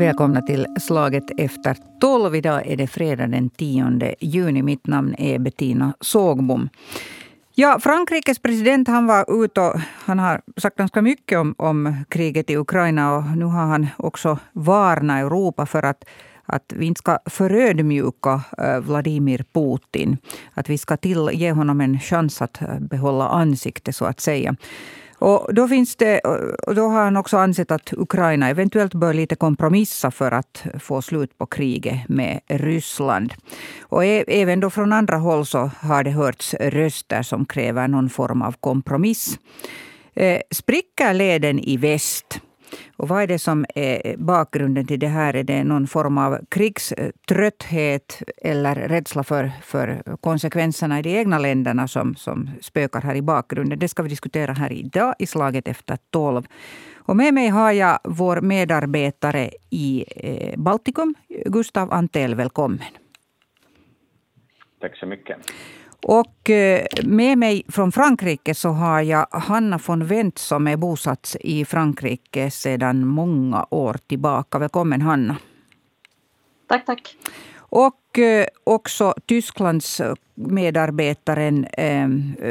[0.00, 2.34] Välkomna till Slaget efter tolv.
[2.34, 4.62] Idag är det fredag den 10 juni.
[4.62, 6.68] Mitt namn är Bettina Sågbom.
[7.54, 12.50] Ja, Frankrikes president han var ute och han har sagt ganska mycket om, om kriget
[12.50, 13.16] i Ukraina.
[13.16, 16.04] och Nu har han också varnat Europa för att
[16.46, 20.18] att vi inte ska förödmjuka eh, Vladimir Putin.
[20.54, 24.56] Att vi ska till, ge honom en chans att eh, behålla ansiktet, så att säga.
[25.20, 26.18] Och då, finns det,
[26.66, 31.02] och då har han också ansett att Ukraina eventuellt bör lite kompromissa för att få
[31.02, 33.34] slut på kriget med Ryssland.
[33.80, 38.10] Och e-, även då från andra håll så har det hörts röster som kräver någon
[38.10, 39.38] form av kompromiss.
[40.14, 42.40] Eh, Spricker leden i väst?
[42.96, 45.36] Och vad är det som är bakgrunden till det här?
[45.36, 51.88] Är det någon form av krigströtthet eller rädsla för, för konsekvenserna i de egna länderna
[51.88, 53.78] som, som spökar här i bakgrunden?
[53.78, 56.46] Det ska vi diskutera här idag i Slaget efter tolv.
[56.96, 61.14] Och med mig har jag vår medarbetare i eh, Baltikum,
[61.46, 62.34] Gustav Antell.
[62.34, 62.80] Välkommen.
[64.80, 65.36] Tack så mycket.
[66.02, 71.36] Och eh, med mig från Frankrike så har jag Hanna von Wendt som är bosatt
[71.40, 74.58] i Frankrike sedan många år tillbaka.
[74.58, 75.36] Välkommen Hanna.
[76.68, 77.16] Tack, tack.
[77.56, 80.00] Och eh, också Tysklands
[80.34, 82.08] medarbetaren eh,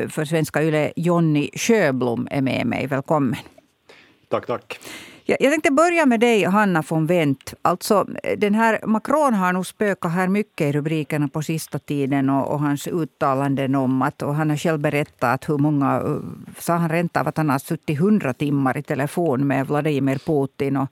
[0.09, 2.87] för Svenska Yle, Jonny Sjöblom, är med mig.
[2.87, 3.35] Välkommen.
[4.29, 4.79] Tack, tack.
[5.39, 7.53] Jag tänkte börja med dig, Hanna von Wendt.
[7.61, 8.05] Alltså,
[8.37, 12.59] den här Macron har nog spökat här mycket i rubrikerna på sista tiden och, och
[12.59, 16.19] hans uttalanden om att, och han har själv berättat hur många, uh,
[16.59, 20.77] sa han rent av att han har suttit hundra timmar i telefon med Vladimir Putin.
[20.77, 20.87] Och,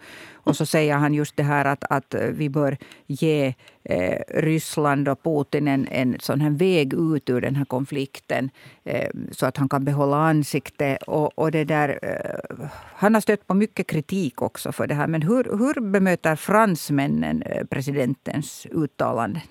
[0.48, 3.54] och så säger han just det här att, att vi bör ge
[3.84, 8.50] eh, Ryssland och Putin en, en sån här väg ut ur den här konflikten
[8.84, 11.04] eh, så att han kan behålla ansiktet.
[11.04, 15.08] Och, och det där, eh, han har stött på mycket kritik också för det här.
[15.08, 19.42] Men hur, hur bemöter fransmännen eh, presidentens uttalanden?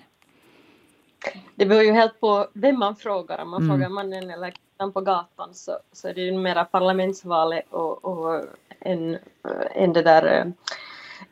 [1.55, 3.43] Det beror ju helt på vem man frågar.
[3.43, 3.77] Om man mm.
[3.77, 8.45] frågar mannen eller kvinnan på gatan så, så är det ju mera parlamentsvalet och, och
[8.81, 9.19] en,
[9.75, 10.45] en det där eh,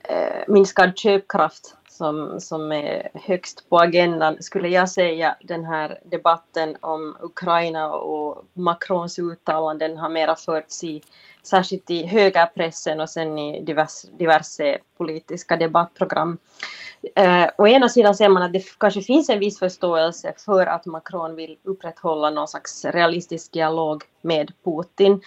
[0.09, 6.76] Eh, minskad köpkraft som, som är högst på agendan skulle jag säga den här debatten
[6.81, 11.03] om Ukraina och Macrons uttalanden har mera förts i
[11.43, 16.38] särskilt i högerpressen och sen i diverse, diverse politiska debattprogram.
[17.14, 20.87] Eh, å ena sidan ser man att det kanske finns en viss förståelse för att
[20.87, 25.20] Macron vill upprätthålla någon slags realistisk dialog med Putin.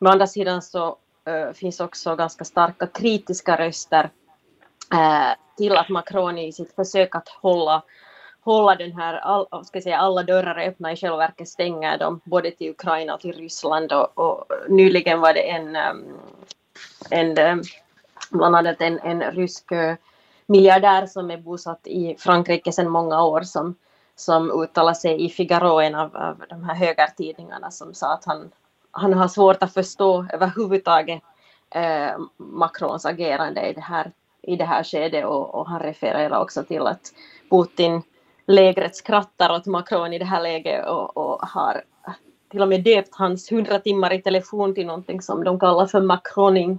[0.00, 0.96] Å andra sidan så
[1.26, 4.10] eh, finns också ganska starka kritiska röster
[4.92, 7.82] eh, till att Macron i sitt försök att hålla
[8.40, 12.50] hålla den här, all, ska säga, alla dörrar öppna i själva verket stänger dem både
[12.50, 16.18] till Ukraina och till Ryssland och, och nyligen var det en, ehm,
[17.10, 17.62] en ehm,
[18.30, 19.94] bland annat en, en rysk eh,
[20.46, 23.74] miljardär som är bosatt i Frankrike sedan många år som,
[24.16, 28.50] som uttalade sig i Figaro, en av, av de här högertidningarna, som sa att han,
[28.90, 31.22] han har svårt att förstå överhuvudtaget
[31.70, 34.12] eh, Macrons agerande i det här,
[34.48, 37.12] i det här skedet och, och han refererar också till att
[37.50, 38.02] Putin
[38.46, 41.82] lägret skrattar åt Macron i det här läget och, och har
[42.50, 46.00] till och med döpt hans hundra timmar i telefon till någonting som de kallar för
[46.00, 46.78] Macroning.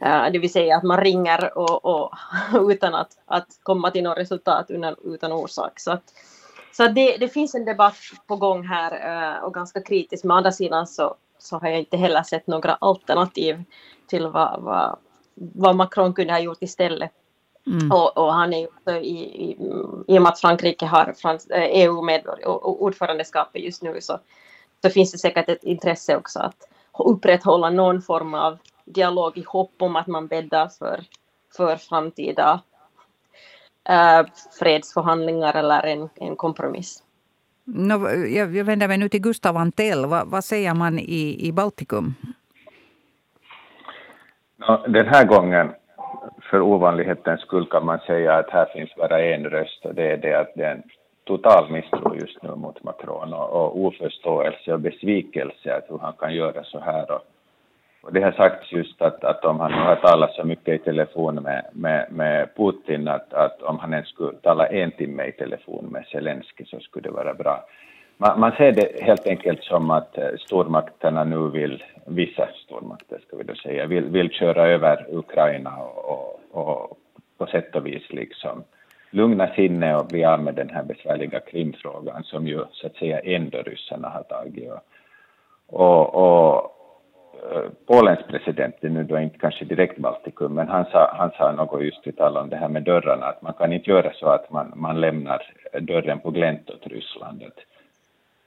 [0.00, 2.12] Eh, det vill säga att man ringer och, och
[2.70, 5.80] utan att, att komma till något resultat utan, utan orsak.
[5.80, 6.04] Så, att,
[6.72, 10.24] så att det, det finns en debatt på gång här eh, och ganska kritisk.
[10.24, 13.64] Men å andra sidan så, så har jag inte heller sett några alternativ
[14.06, 14.98] till vad, vad,
[15.40, 17.10] vad Macron kunde ha gjort istället.
[17.66, 17.92] Mm.
[17.92, 19.56] Och, och, han är ju i, i,
[20.06, 24.18] i och med att Frankrike har Frans, EU med och ordförandeskapet just nu så,
[24.82, 26.56] så finns det säkert ett intresse också att
[26.98, 31.04] upprätthålla någon form av dialog i hopp om att man bäddar för,
[31.56, 32.60] för framtida
[33.88, 34.26] äh,
[34.58, 37.02] fredsförhandlingar eller en, en kompromiss.
[37.64, 40.06] No, jag, jag vänder mig nu till Gustav Antell.
[40.06, 42.14] Va, vad säger man i, i Baltikum?
[44.86, 45.74] Den här gången
[46.50, 50.16] för ovanlighetens skull kan man säga att här finns bara en röst och det är
[50.16, 50.82] det att det är en
[51.24, 56.34] total misstro just nu mot Macron och, och oförståelse och besvikelse att hur han kan
[56.34, 57.10] göra så här.
[57.10, 57.22] Och,
[58.02, 60.84] och det har sagts just att, att om han nu har talat så mycket i
[60.84, 65.32] telefon med, med, med Putin att, att om han ens skulle tala en timme i
[65.32, 67.64] telefon med Zelensky så skulle det vara bra.
[68.16, 73.17] Man, man ser det helt enkelt som att eh, stormakterna nu vill, vissa stormakter
[73.62, 76.98] säga, vill, vill köra över Ukraina och, och,
[77.38, 78.64] på sätt och vis liksom
[79.10, 83.20] lugna sinne och bli av med den här besvärliga Krimfrågan som ju så att säga
[83.20, 84.70] ändå ryssarna har tagit.
[85.66, 86.74] Och, och, och
[87.52, 91.84] eh, Polens president, nu då inte kanske direkt Baltikum, men han sa, han sa något
[91.84, 94.50] just i tal om det här med dörrarna, att man kan inte göra så att
[94.50, 95.42] man, man lämnar
[95.80, 97.44] dörren på glänt åt Ryssland.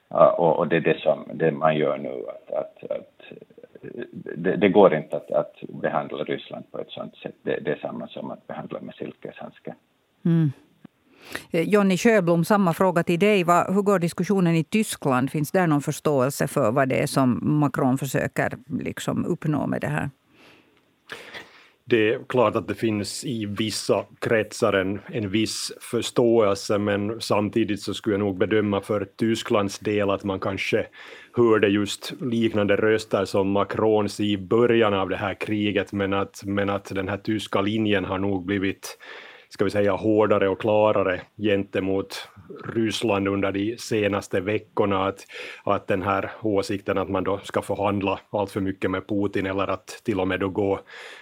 [0.08, 3.22] Och, och, det är det som det man gör nu, att, att, att
[4.36, 7.36] det, det, går inte att, att, behandla Ryssland på ett sånt sätt.
[7.42, 9.76] Det, det är samma som att behandla med silkeshandske.
[10.26, 10.52] Mm.
[11.52, 13.38] Eh, Jonny Sjöblom, samma fråga till dig.
[13.68, 15.32] Hur går diskussionen i Tyskland?
[15.32, 19.88] Finns där någon förståelse för vad det är som Macron försöker liksom uppnå med det
[19.88, 20.10] här?
[21.92, 27.82] Det är klart att det finns i vissa kretsar en, en viss förståelse, men samtidigt
[27.82, 30.88] så skulle jag nog bedöma för Tysklands del att man kanske
[31.34, 36.70] hörde just liknande röster som Macrons i början av det här kriget, men att, men
[36.70, 38.98] att den här tyska linjen har nog blivit
[39.54, 42.28] ska vi säga, hårdare och klarare gentemot
[42.66, 45.06] Ryssland under de senaste veckorna.
[45.06, 45.26] Att,
[45.64, 49.68] att den här åsikten att man då ska förhandla allt för mycket med Putin eller
[49.68, 50.80] att till och med då gå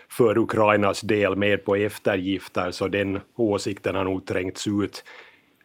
[0.10, 5.04] för Ukrainas del med på eftergifter, så den åsikten har nog trängts ut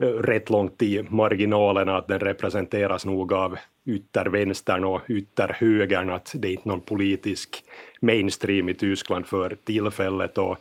[0.00, 6.48] eh, rätt långt i marginalerna, att den representeras nog av yttervänstern och ytterhögern, att det
[6.48, 7.64] är inte någon politisk
[8.00, 10.38] mainstream i Tyskland för tillfället.
[10.38, 10.58] Och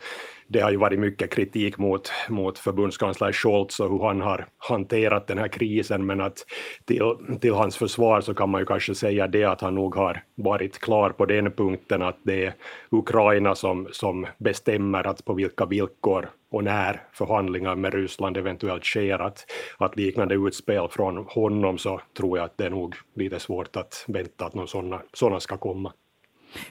[0.48, 5.26] det har ju varit mycket kritik mot, mot förbundskansler Scholz och hur han har hanterat
[5.26, 6.44] den här krisen, men att
[6.84, 7.02] till,
[7.40, 10.78] till hans försvar så kan man ju kanske säga det att han nog har varit
[10.78, 12.54] klar på den punkten att det är
[12.90, 19.18] Ukraina som, som bestämmer att på vilka villkor och när förhandlingar med Ryssland eventuellt sker,
[19.18, 19.46] att,
[19.78, 24.04] att liknande utspel från honom så tror jag att det är nog lite svårt att
[24.08, 25.92] vänta att någon sådana, sådana ska komma.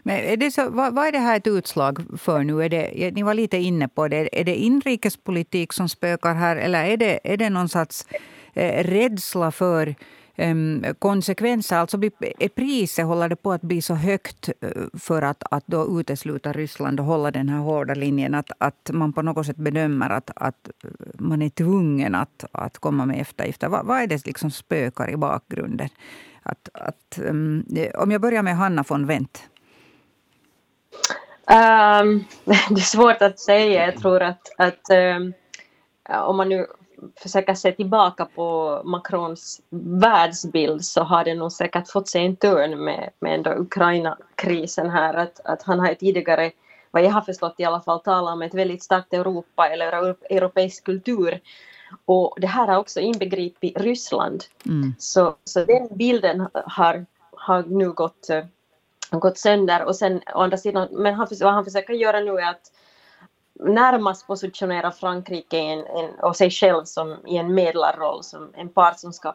[0.03, 2.63] Men är det så, vad, vad, är det här ett utslag för nu?
[2.63, 4.39] Är det, ni var lite inne på det.
[4.39, 8.05] Är det inrikespolitik som spökar här eller är det, är det någon sorts
[8.53, 9.95] eh, rädsla för
[10.35, 11.77] Ehm, konsekvenser?
[11.77, 14.69] Alltså är priset, håller det på att bli så högt eh,
[14.99, 19.13] för att, att då utesluta Ryssland och hålla den här hårda linjen att, att man
[19.13, 20.89] på något sätt bedömer att, att eh,
[21.19, 23.69] man är tvungen att, att komma med eftergifter?
[23.69, 25.89] Vad, vad är det liksom spökar i bakgrunden?
[26.43, 29.43] Att, att, ehm, eh, om jag börjar med Hanna von Wendt.
[31.47, 33.85] Um, det är svårt att säga.
[33.85, 35.33] Jag tror att, att um,
[36.07, 36.67] om man nu
[37.15, 42.83] försöker se tillbaka på Macrons världsbild så har det nog säkert fått sig en törn
[42.83, 45.13] med, med Ukraina-krisen här.
[45.13, 46.51] Att, att han har tidigare,
[46.91, 50.83] vad jag har förstått i alla fall, talat om ett väldigt starkt Europa eller europeisk
[50.83, 51.41] kultur.
[52.05, 54.43] Och det här har också inbegripit Ryssland.
[54.65, 54.95] Mm.
[54.99, 58.29] Så, så den bilden har, har nu gått
[59.19, 62.49] gått sönder och sen å andra sidan, men han, vad han försöker göra nu är
[62.49, 62.71] att
[63.59, 68.99] närmast positionera Frankrike en, en, och sig själv som i en medlarroll, som en part
[68.99, 69.33] som ska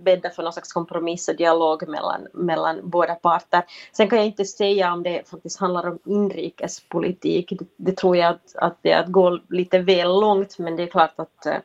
[0.00, 3.62] bädda för någon slags kompromiss och dialog mellan, mellan båda parter.
[3.92, 7.52] Sen kan jag inte säga om det faktiskt handlar om inrikespolitik.
[7.58, 10.82] Det, det tror jag att, att det är att gå lite väl långt, men det
[10.82, 11.58] är klart att eh,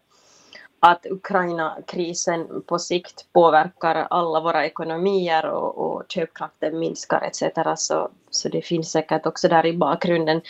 [0.79, 7.43] att Ukraina-krisen på sikt påverkar alla våra ekonomier och, och köpkraften minskar etc.
[7.77, 10.41] Så, så det finns säkert också där i bakgrunden.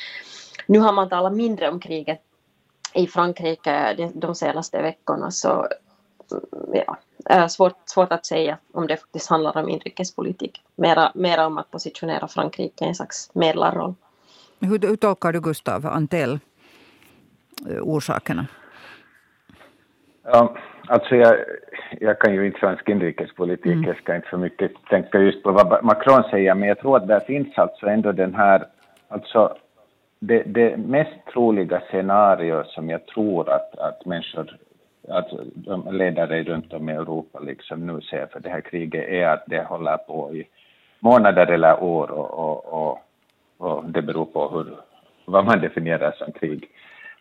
[0.66, 2.22] Nu har man talat mindre om kriget
[2.94, 5.68] i Frankrike de, senaste veckorna så
[6.74, 10.62] ja, är svårt, svårt att säga om det faktiskt handlar om inrikespolitik.
[10.76, 13.94] Mera, mera om att positionera Frankrike i en slags medlarroll.
[14.60, 16.40] Hur, hur tolkar du Gustav Antell
[17.70, 18.48] eh, orsakerna?
[20.24, 20.56] Ja,
[20.88, 21.36] alltså jag,
[22.00, 23.84] jag kan ju inte svensk inrikespolitik, mm.
[23.84, 27.08] jag ska inte för mycket tänka just på vad Macron säger, men jag tror att
[27.08, 28.68] där finns alltså ändå den här,
[29.08, 29.58] alltså
[30.28, 34.58] det, det mest troliga scenario som jag tror att, att människor,
[35.08, 39.28] att de ledare runt om i Europa liksom nu ser för det här kriget är
[39.28, 40.48] att det håller på i
[41.00, 43.00] månader eller år och, och, och,
[43.58, 44.66] och det beror på hur,
[45.26, 46.70] vad man definierar som krig.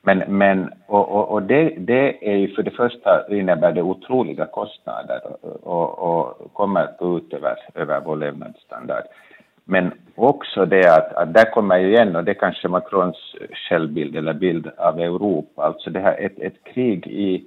[0.02, 4.46] Men, men och, och, och det, det, är ju för det första innebär det otroliga
[4.46, 5.20] kostnader
[5.62, 9.04] och, och kommer att gå ut över, över vår levnadsstandard.
[9.64, 13.36] Men också det att, att där kommer ju igen, och det är kanske Macrons
[13.68, 17.46] självbild eller bild av Europa, alltså det här ett, ett krig i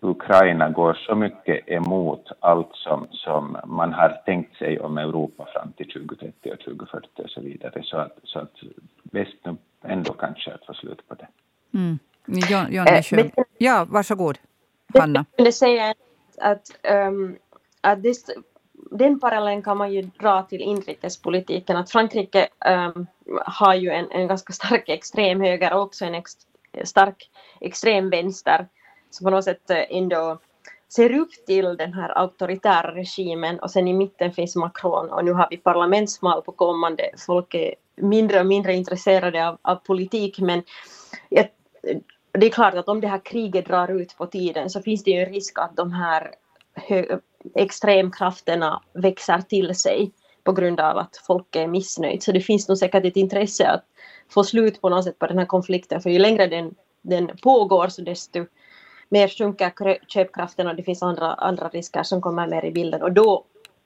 [0.00, 5.72] Ukraina går så mycket emot allt som, som man har tänkt sig om Europa fram
[5.72, 8.54] till 2030 och 2040 och så vidare, så att, så att
[9.02, 11.28] bäst nu ändå kanske att få slut på det.
[11.74, 11.98] Mm.
[12.26, 14.38] John, John äh, ja, varsågod,
[14.98, 15.24] Hanna.
[15.30, 15.94] Jag skulle säga
[16.38, 17.36] att, um,
[17.80, 18.14] att det,
[19.00, 21.76] den parallellen kan man ju dra till inrikespolitiken.
[21.76, 23.06] Att Frankrike um,
[23.44, 26.32] har ju en, en ganska stark extremhöger och också en ex,
[26.84, 27.30] stark
[27.60, 28.68] extremvänster
[29.10, 30.38] som på något sätt äh, ändå
[30.88, 35.32] ser upp till den här auktoritära regimen och sen i mitten finns Macron och nu
[35.32, 37.10] har vi parlamentsval på kommande.
[37.26, 40.62] Folk är mindre och mindre intresserade av, av politik men
[41.28, 41.48] jag,
[42.32, 45.10] det är klart att om det här kriget drar ut på tiden så finns det
[45.10, 46.34] ju en risk att de här
[47.54, 50.12] extremkrafterna växer till sig
[50.44, 52.20] på grund av att folk är missnöjda.
[52.20, 53.84] Så det finns nog säkert ett intresse att
[54.30, 57.88] få slut på något sätt på den här konflikten för ju längre den, den pågår
[57.88, 58.46] så desto
[59.08, 63.12] mer sjunker köpkraften och det finns andra, andra risker som kommer mer i bilden och
[63.12, 63.44] då,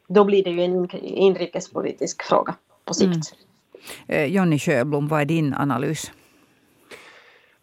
[0.08, 3.34] då blir det ju en inrikespolitisk fråga på sikt.
[4.08, 4.22] Mm.
[4.22, 6.12] Eh, Jonny Sjöblom, vad är din analys?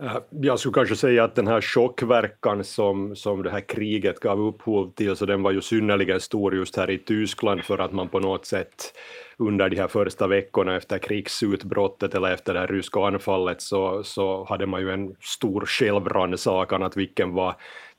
[0.02, 4.42] Eh, jag skulle kanske säga att den här chockverkan som, som det här kriget gav
[4.42, 8.10] upphov till, så den var ju synnerligen stor just här i Tyskland för att man
[8.10, 8.94] på något sätt
[9.38, 14.46] under de här första veckorna efter krigsutbrottet eller efter det här ryska anfallet så, så
[14.50, 17.56] hade man ju en stor självrannsakan att vilken var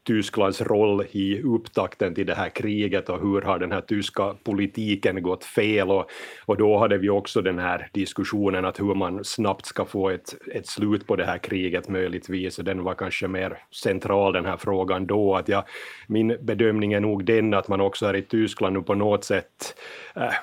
[0.07, 5.23] Tysklands roll i upptakten till det här kriget och hur har den här tyska politiken
[5.23, 5.91] gått fel?
[5.91, 6.11] Och,
[6.47, 10.35] och då hade vi också den här diskussionen att hur man snabbt ska få ett,
[10.55, 12.59] ett slut på det här kriget möjligtvis.
[12.59, 15.37] Och den var kanske mer central den här frågan då.
[15.37, 15.65] Att jag,
[16.07, 19.75] min bedömning är nog den att man också här i Tyskland nu på något sätt
[20.17, 20.35] äh,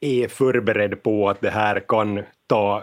[0.00, 2.82] är förberedd på att det här kan ta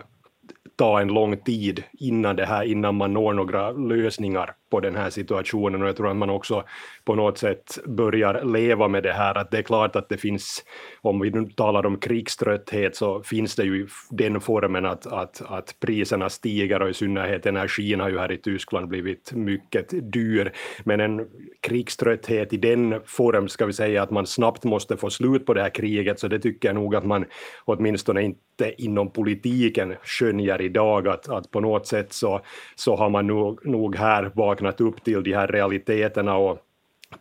[0.80, 5.10] ta en lång tid innan, det här, innan man når några lösningar på den här
[5.10, 6.64] situationen och jag tror att man också
[7.06, 10.64] på något sätt börjar leva med det här att det är klart att det finns,
[11.02, 15.76] om vi nu talar om krigströtthet så finns det ju den formen att, att, att
[15.80, 20.52] priserna stiger och i synnerhet energin har ju här i Tyskland blivit mycket dyr.
[20.84, 21.28] Men en
[21.62, 25.62] krigströtthet i den form ska vi säga att man snabbt måste få slut på det
[25.62, 27.26] här kriget så det tycker jag nog att man
[27.66, 32.42] åtminstone inte inom politiken skönjer idag att, att på något sätt så,
[32.76, 36.60] så har man nog, nog här vaknat upp till de här realiteterna och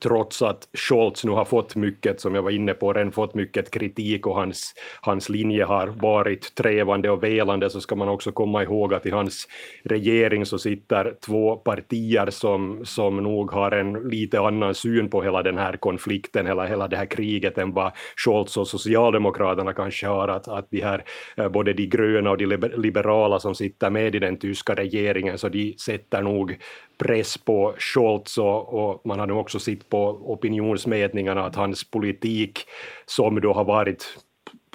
[0.02, 3.71] trots att Scholz nu har fått mycket, som jag var inne på, redan fått mycket
[3.71, 8.62] kritik och hans, hans linje har varit trevande och velande, så ska man också komma
[8.62, 9.49] ihåg att i hans
[9.85, 15.42] regering så sitter två partier som, som nog har en lite annan syn på hela
[15.42, 20.28] den här konflikten, hela, hela det här kriget än vad Scholz och Socialdemokraterna kanske har,
[20.28, 21.04] att, att de här,
[21.37, 25.49] eh, både de gröna och de liberala som sitter med i den tyska regeringen, så
[25.49, 26.59] de sätter nog
[26.99, 32.64] press på Scholz och, och man har nu också sett på opinionsmätningarna att hans politik
[33.07, 34.19] som då har varit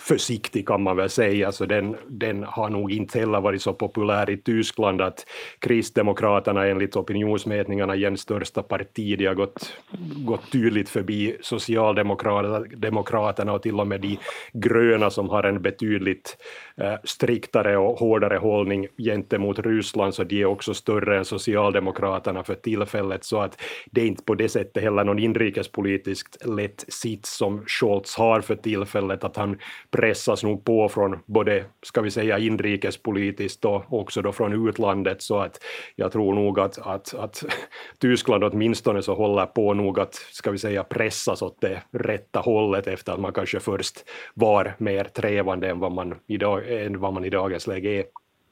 [0.03, 4.29] försiktig kan man väl säga, så den, den har nog inte heller varit så populär
[4.29, 5.25] i Tyskland att
[5.59, 9.77] Kristdemokraterna enligt opinionsmätningarna igen största parti, de har gått,
[10.25, 14.17] gått tydligt förbi Socialdemokraterna och till och med de
[14.53, 16.37] gröna som har en betydligt
[16.77, 22.55] eh, striktare och hårdare hållning gentemot Ryssland, så de är också större än Socialdemokraterna för
[22.55, 27.63] tillfället, så att det är inte på det sättet heller någon inrikespolitiskt lätt sits som
[27.67, 29.57] Scholz har för tillfället, att han
[29.93, 35.39] pressas nog på från både, ska vi säga inrikespolitiskt och också då från utlandet, så
[35.39, 35.59] att
[35.95, 37.43] jag tror nog att, att, att
[37.99, 42.87] Tyskland åtminstone så håller på nog att, ska vi säga, pressas åt det rätta hållet
[42.87, 47.25] efter att man kanske först var mer trevande än vad man, idag, än vad man
[47.25, 48.03] i dagens läge är.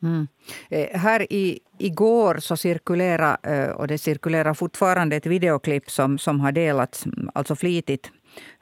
[0.03, 0.27] Mm.
[0.69, 6.39] Eh, här i, igår så cirkulerade, eh, och det cirkulerar fortfarande, ett videoklipp som, som
[6.39, 8.12] har delats alltså flitigt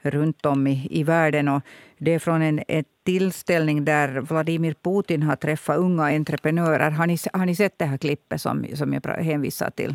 [0.02, 1.48] runt om i, i världen.
[1.48, 1.62] Och
[1.98, 6.90] det är från en, en tillställning där Vladimir Putin har träffat unga entreprenörer.
[6.90, 9.94] Har ni, har ni sett det här klippet som, som jag hänvisar till?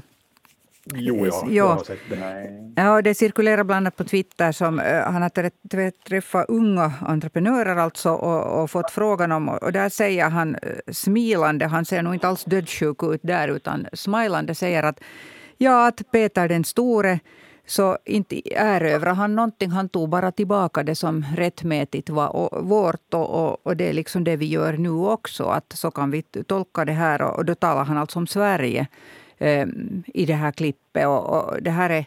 [0.93, 2.73] Jo, ja, jag har sett det.
[2.75, 4.51] Ja, det cirkulerar bland annat på Twitter.
[4.51, 5.29] Som, uh, han har
[6.07, 9.49] träffat unga entreprenörer alltså och, och, fått frågan om...
[9.49, 10.59] Och där säger han uh,
[10.91, 14.99] smilande, han ser nog inte alls dödssjuk ut där, utan smilande säger att
[15.57, 17.19] ja, att Peter den store
[17.65, 19.71] så inte erövrade han någonting.
[19.71, 23.13] Han tog bara tillbaka det som rättmätigt var vårt.
[23.13, 25.43] Och, och, och, det är liksom det vi gör nu också.
[25.43, 27.21] Att så kan vi tolka det här.
[27.21, 28.87] Och, och då talar han alltså om Sverige
[29.37, 29.67] eh,
[30.05, 31.07] i det här klippet.
[31.07, 32.05] Och, och, det här är...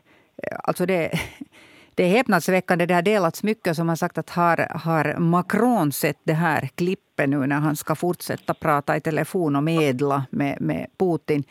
[0.63, 1.11] Alltså det,
[1.95, 2.87] det är häpnadsväckande.
[2.87, 7.29] Det har delats mycket som har sagt att har, har Macron sett det här klippet
[7.29, 11.45] nu när han ska fortsätta prata i telefon och medla med, med Putin.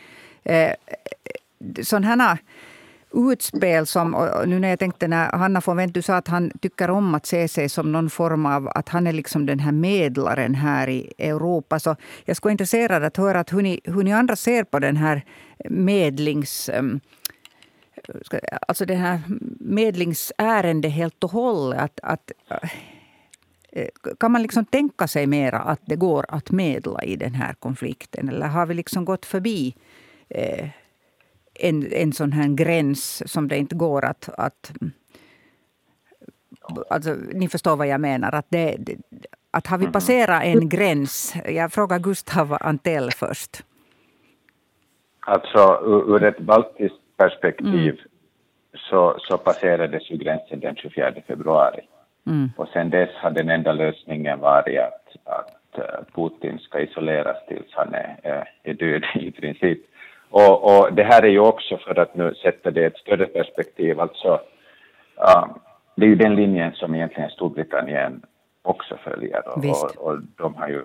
[0.43, 0.71] Eh,
[1.83, 2.37] sådana här
[3.13, 6.89] utspel som, nu när jag tänkte när Hanna von Wendt, du sa att han tycker
[6.89, 10.55] om att se sig som någon form av, att han är liksom den här medlaren
[10.55, 11.79] här i Europa.
[11.79, 11.95] Så
[12.25, 14.97] jag skulle vara intresserad att höra att hur, ni, hur ni andra ser på den
[14.97, 15.25] här
[15.69, 16.69] medlings...
[16.69, 16.99] Ehm,
[18.67, 19.21] alltså det här
[19.59, 21.79] medlingsärende helt och hållet.
[21.81, 22.31] Att, att,
[23.71, 23.87] eh,
[24.19, 28.29] kan man liksom tänka sig mera att det går att medla i den här konflikten?
[28.29, 29.75] Eller har vi liksom gått förbi
[30.29, 30.69] eh,
[31.59, 34.29] en, en sån här gräns som det inte går att...
[34.37, 34.71] att
[36.89, 38.35] alltså, ni förstår vad jag menar.
[38.35, 38.77] Att, det,
[39.51, 39.93] att har vi mm.
[39.93, 41.35] passerat en gräns...
[41.45, 43.63] Jag frågar Gustav Antell först.
[45.19, 48.09] Alltså ur ett baltiskt perspektiv mm.
[48.73, 51.81] så, så passerades ju gränsen den 24 februari.
[52.27, 52.49] Mm.
[52.57, 57.67] Och sen dess har den enda lösningen varit att, att eh, Putin ska isoleras tills
[57.71, 59.79] han är, är död i princip.
[60.29, 63.25] Och, och, det här är ju också, för att nu sätta det i ett större
[63.25, 64.41] perspektiv, alltså
[65.15, 65.59] um,
[65.95, 68.21] det är ju den linjen som egentligen Storbritannien
[68.61, 69.47] också följer.
[69.47, 70.81] Och, och, och de har ju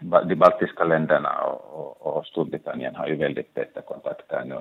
[0.00, 4.60] de baltiska länderna och, och, Storbritannien har ju väldigt täta kontakter nu.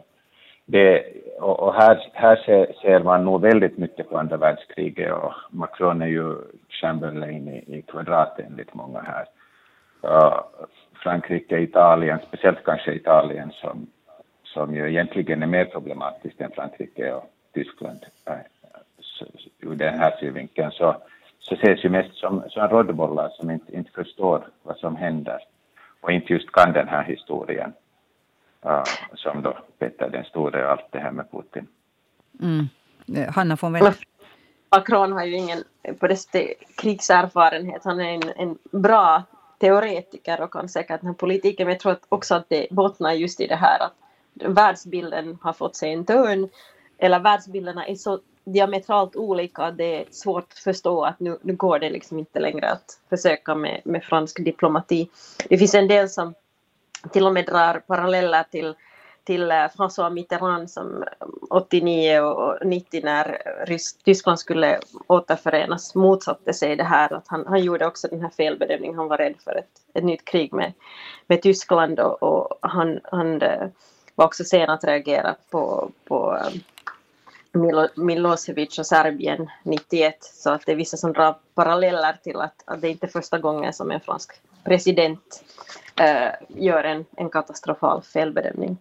[0.66, 1.06] Det,
[1.40, 6.02] och, och här, här ser, ser, man nog väldigt mycket på andra världskriget och Macron
[6.02, 6.36] är ju
[6.70, 9.26] Chamberlain i, i kvadrat enligt många här.
[10.04, 10.40] Uh,
[11.04, 13.88] Frankrike, Italien, speciellt kanske Italien som,
[14.44, 18.36] som ju egentligen är mer problematiskt än Frankrike och Tyskland uh,
[19.60, 20.72] ur den här synvinkeln.
[20.72, 20.96] Så,
[21.40, 25.40] så ses ju mest som, som rådbollar som inte, inte förstår vad som händer
[26.02, 27.74] och inte just kan den här historien
[28.66, 28.84] uh,
[29.14, 31.68] som då Peter den store och allt det här med Putin.
[32.42, 32.68] Mm.
[33.30, 34.00] Hanna von Wendt.
[34.72, 35.64] Macron har ju ingen
[36.00, 37.82] på det sättet krigserfarenhet.
[37.84, 39.24] Han är en, en bra
[39.64, 43.40] teoretiker och kan säkert den här politiken, men jag tror också att det bottnar just
[43.40, 43.94] i det här att
[44.34, 46.50] världsbilden har fått sig en törn,
[46.98, 49.64] eller världsbilderna är så diametralt olika.
[49.64, 53.00] att Det är svårt att förstå att nu, nu går det liksom inte längre att
[53.10, 55.10] försöka med, med fransk diplomati.
[55.50, 56.34] Det finns en del som
[57.12, 58.76] till och med drar paralleller till,
[59.24, 63.42] till eh, François Mitterrand som eh, 89 och 90 när
[64.04, 67.14] Tyskland skulle återförenas motsatte sig det här.
[67.14, 68.98] Att han, han gjorde också den här felbedömningen.
[68.98, 70.74] Han var rädd för ett, ett nytt krig med,
[71.28, 73.68] med Tyskland och, och han, han eh,
[74.16, 76.40] var också sen att reagera på, på
[77.52, 82.64] Milo, Milosevic och Serbien 91 så att det är vissa som drar paralleller till att,
[82.66, 84.32] att det inte är första gången som en fransk
[84.64, 85.44] president
[85.96, 88.78] äh, gör en, en katastrofal felbedömning.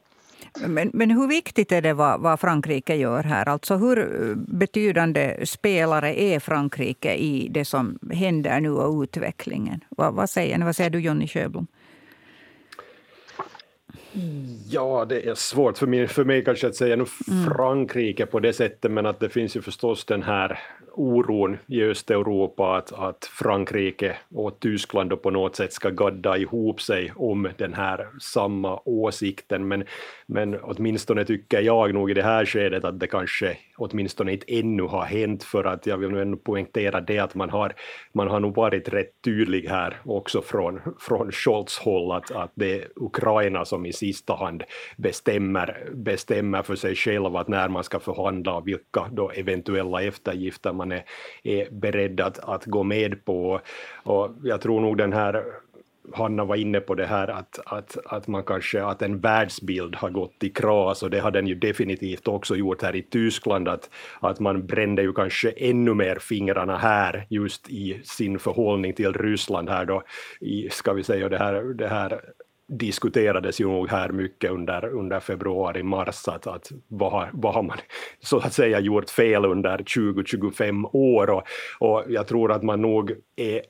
[0.61, 3.49] Men, men hur viktigt är det vad, vad, Frankrike gör här?
[3.49, 9.85] Alltså hur betydande spelare är Frankrike i det som händer nu och utvecklingen?
[9.89, 10.65] Vad, vad säger ni?
[10.65, 11.67] Vad säger du Jonny Sjöblom?
[14.69, 17.45] Ja, det är svårt för mig, för mig kanske att säga nu mm.
[17.45, 20.59] Frankrike på det sättet, men att det finns ju förstås den här
[20.95, 26.81] oron i Östeuropa att, att Frankrike och Tyskland då på något sätt ska gadda ihop
[26.81, 29.69] sig om den här samma åsikten.
[29.69, 29.85] Men,
[30.27, 34.83] men åtminstone tycker jag nog i det här skedet att det kanske åtminstone inte ännu
[34.83, 37.73] har hänt för att jag vill nu ändå poängtera det att man har,
[38.13, 42.75] man har nog varit rätt tydlig här också från, från Scholz håll att, att det
[42.75, 44.63] är Ukraina som i sista hand
[44.97, 50.73] bestämmer, bestämmer för sig själv att när man ska förhandla och vilka då eventuella eftergifter
[50.73, 51.05] man är,
[51.43, 53.61] är beredd att, att gå med på.
[54.05, 55.45] Och jag tror nog den här
[56.13, 60.11] Hanna var inne på det här att, att, att man kanske, att en världsbild har
[60.11, 63.91] gått i kras och det har den ju definitivt också gjort här i Tyskland att,
[64.21, 69.69] att man brände ju kanske ännu mer fingrarna här just i sin förhållning till Ryssland
[69.69, 70.03] här då
[70.41, 72.21] i, ska vi säga det här, det här
[72.79, 77.63] diskuterades ju nog här mycket under, under februari, mars, att, att vad, har, vad har
[77.63, 77.79] man
[78.21, 81.31] så att säga gjort fel under 20-25 år?
[81.31, 81.43] Och,
[81.79, 83.63] och jag tror att man nog är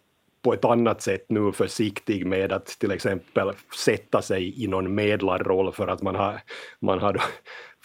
[0.42, 3.52] på ett annat sätt nu försiktig med att till exempel
[3.84, 6.40] sätta sig i någon medlarroll för att man har,
[6.80, 7.22] man har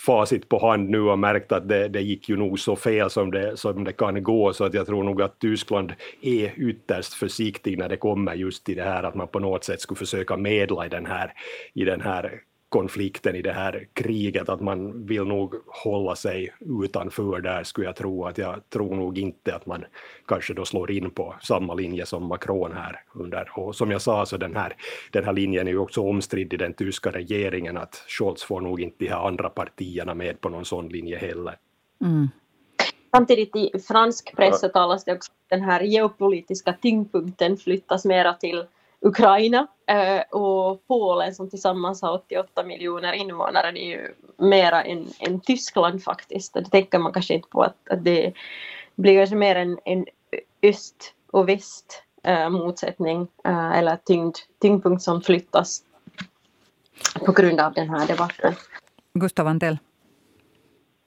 [0.05, 3.31] facit på hand nu och märkt att det, det gick ju nog så fel som
[3.31, 7.77] det, som det kan gå, så att jag tror nog att Tyskland är ytterst försiktig
[7.77, 10.85] när det kommer just till det här att man på något sätt skulle försöka medla
[10.85, 11.33] i den här,
[11.73, 16.53] i den här konflikten i det här kriget, att man vill nog hålla sig
[16.83, 18.25] utanför där skulle jag tro.
[18.25, 19.85] Att jag tror nog inte att man
[20.27, 23.59] kanske då slår in på samma linje som Macron här under.
[23.59, 24.75] Och som jag sa så den här,
[25.11, 28.81] den här linjen är ju också omstridd i den tyska regeringen att Scholz får nog
[28.81, 31.55] inte de här andra partierna med på någon sån linje heller.
[32.01, 32.27] Mm.
[33.15, 38.33] Samtidigt i fransk press så talas det också att den här geopolitiska tyngdpunkten flyttas mera
[38.33, 38.63] till
[39.01, 45.07] Ukraina eh, och Polen som tillsammans har 88 miljoner invånare, det är ju mera än,
[45.19, 46.53] än Tyskland faktiskt.
[46.53, 48.33] Det tänker man kanske inte på att, att det
[48.95, 50.05] blir kanske mer en, en
[50.63, 55.83] öst och väst äh, motsättning äh, eller tyngd, tyngdpunkt som flyttas
[57.25, 58.53] på grund av den här debatten.
[59.13, 59.77] Gustav Antell.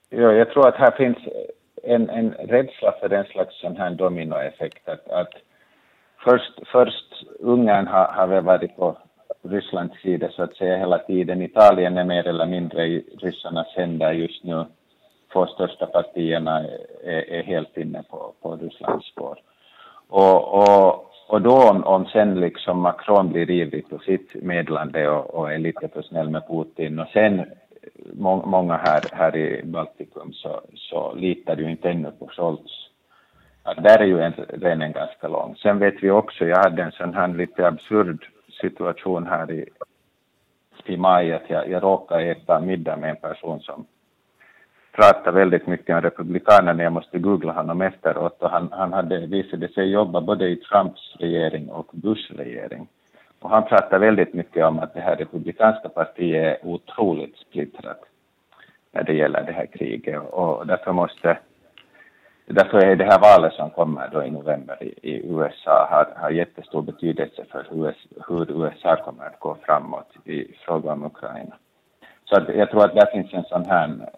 [0.09, 1.19] Ja, jag tror att här finns
[1.83, 4.89] en, en rädsla för en slags sån här dominoeffekt.
[4.89, 5.33] Att, att
[6.25, 8.97] först, först Ungern har, har väl varit på
[9.43, 11.43] Rysslands sida så att säga hela tiden.
[11.43, 14.65] Italien är mer eller mindre i ryssarnas händer just nu.
[15.33, 16.61] Två största partierna
[17.05, 19.39] är, är helt inne på, på Rysslands spår.
[20.09, 25.35] Och, och, och då om, om sen liksom Macron blir ivrig på sitt medlande och,
[25.35, 27.45] och är lite för snäll med Putin och sen
[28.13, 32.90] må, många här, här i Baltikum så, så litar ju inte ännu på Scholz.
[33.63, 35.57] Att där är ju en, renen ganska lång.
[35.57, 38.27] Sen vet vi också, jag hade en sån här lite absurd
[38.61, 39.69] situation här i,
[40.85, 43.87] i maj, att jag, jag råkade äta middag med en person som
[44.93, 46.83] pratade väldigt mycket om republikanerna.
[46.83, 51.17] Jag måste googla honom efteråt och han, han hade visade sig jobba både i Trumps
[51.19, 52.89] regering och Bushs regering.
[53.41, 58.01] Och han pratade väldigt mycket om att det här republikanska partiet är otroligt splittrat
[58.93, 61.39] när det gäller det här kriget och därför måste
[62.53, 66.31] Därför är det här valet som kommer då i november i, i USA har, har
[66.31, 67.95] jättestor betydelse för hur,
[68.29, 71.57] hur USA kommer att gå framåt i fråga om Ukraina.
[72.25, 74.11] Så att jag tror att där finns en sån här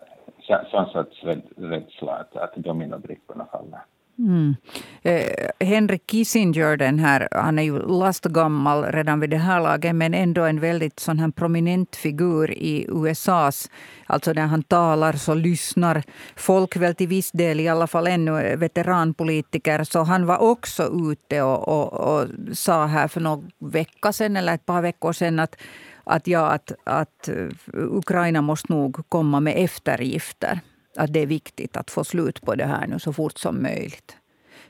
[0.71, 1.25] sån sorts
[1.57, 3.81] rädsla att, att dominobrickorna faller.
[4.19, 4.57] Mm.
[5.03, 10.15] Eh, Henry Kissinger, den här, han är ju lastgammal redan vid det här laget men
[10.15, 13.71] ändå en väldigt sån här prominent figur i USAs...
[14.07, 16.03] Alltså när han talar så lyssnar
[16.37, 19.85] folk väl till viss del, i alla fall ännu veteranpolitiker.
[19.85, 24.55] Så han var också ute och, och, och sa här för någon vecka sedan eller
[24.55, 25.57] ett par veckor sedan att
[26.05, 27.29] att, ja, att, att
[27.73, 30.61] Ukraina måste nog komma med eftergifter
[30.97, 34.17] att det är viktigt att få slut på det här nu så fort som möjligt.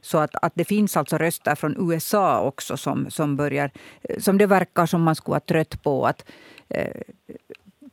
[0.00, 3.70] Så att, att det finns alltså röster från USA också som, som börjar...
[4.02, 6.24] Eh, som det verkar som man skulle vara trött på att,
[6.68, 7.00] eh,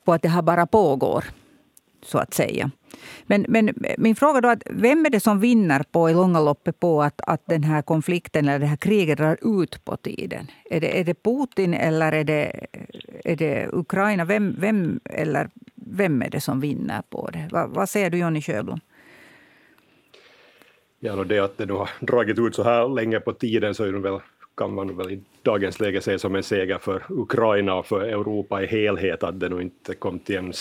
[0.05, 1.25] på att det här bara pågår
[2.01, 2.71] så att säga.
[3.23, 6.79] Men, men min fråga då, att vem är det som vinner på i långa loppet
[6.79, 10.47] på att, att den här konflikten eller det här kriget drar ut på tiden?
[10.65, 12.67] Är det, är det Putin eller är det,
[13.23, 14.25] är det Ukraina?
[14.25, 17.49] Vem, vem, eller vem är det som vinner på det?
[17.51, 18.79] Va, vad säger du Jonny Sjöblom?
[20.99, 23.91] Ja, det att det nu har dragit ut så här länge på tiden så är
[23.91, 24.19] det väl
[24.59, 28.63] kan man väl i dagens läge se som en seger för Ukraina och för Europa
[28.63, 30.53] i helhet att det nu inte kom till en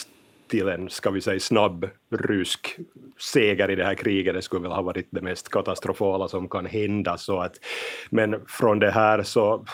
[0.49, 2.77] till en, ska vi säga, snabb rysk
[3.19, 4.35] seger i det här kriget.
[4.35, 7.19] Det skulle väl ha varit det mest katastrofala som kan hända.
[7.19, 7.55] Så att,
[8.11, 9.65] men från det här så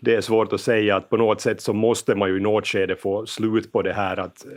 [0.00, 2.66] det är svårt att säga att på något sätt så måste man ju i något
[2.66, 4.52] skede få slut på det här att eh,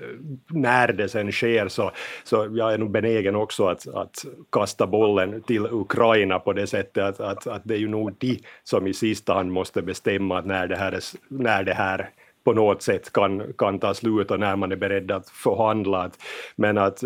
[0.47, 1.91] när det sen sker så,
[2.23, 7.03] så jag är nog benägen också att, att kasta bollen till Ukraina på det sättet
[7.03, 10.45] att, att, att det är ju nog de som i sista hand måste bestämma att
[10.45, 12.09] när det här, är, när det här
[12.47, 16.11] på något sätt kan, kan ta slut och när man är beredd att förhandla.
[16.55, 17.03] Men att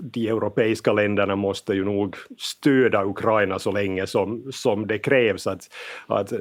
[0.00, 5.46] de europeiska länderna måste ju nog stödja Ukraina så länge som, som det krävs.
[5.46, 5.68] Att,
[6.06, 6.32] att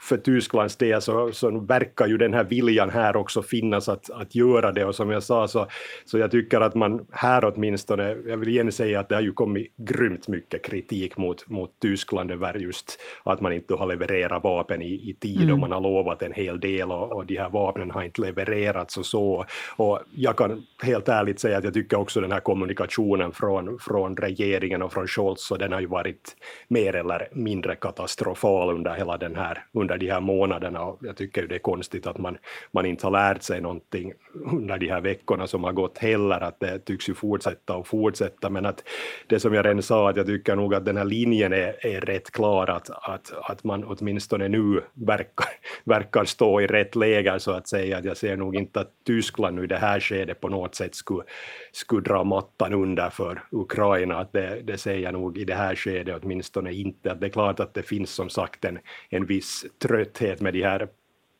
[0.00, 4.34] för Tysklands del så, så verkar ju den här viljan här också finnas att, att
[4.34, 5.66] göra det och som jag sa så,
[6.04, 9.32] så jag tycker att man här åtminstone, jag vill igen säga att det har ju
[9.32, 14.82] kommit grymt mycket kritik mot, mot Tyskland över just att man inte har levererat vapen
[14.82, 15.52] i, i tid mm.
[15.52, 18.20] och man har lovat en hel del och, och de här vapnen vapnen har inte
[18.20, 19.44] levererats och så.
[19.76, 24.16] Och jag kan helt ärligt säga att jag tycker också den här kommunikationen från, från
[24.16, 26.36] regeringen och från Scholz, så den har ju varit
[26.68, 30.82] mer eller mindre katastrofal under hela den här, under de här månaderna.
[30.82, 32.38] Och jag tycker ju det är konstigt att man,
[32.72, 34.12] man inte har lärt sig någonting
[34.52, 38.50] under de här veckorna som har gått heller, att det tycks ju fortsätta och fortsätta.
[38.50, 38.82] Men att
[39.26, 42.00] det som jag redan sa, att jag tycker nog att den här linjen är, är
[42.00, 45.46] rätt klar, att, att, att man åtminstone nu verkar,
[45.84, 48.90] verkar stå i rätt läger så att att säga att jag ser nog inte att
[49.06, 51.22] Tyskland nu i det här skedet på något sätt skulle,
[51.72, 54.16] skulle dra mattan under för Ukraina.
[54.16, 57.12] Att det, det ser jag nog i det här skedet åtminstone inte.
[57.12, 58.78] Att det är klart att det finns som sagt en,
[59.10, 60.88] en viss trötthet med de här